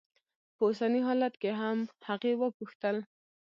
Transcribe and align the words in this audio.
په 0.55 0.61
اوسني 0.67 1.01
حالت 1.07 1.33
کې 1.41 1.51
هم؟ 1.61 1.79
هغې 2.07 2.33
وپوښتل. 2.37 2.97